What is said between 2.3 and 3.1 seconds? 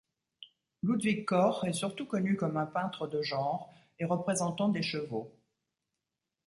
comme un peintre